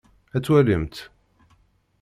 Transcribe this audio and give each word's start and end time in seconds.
Ad 0.35 0.41
twalimt. 0.43 0.95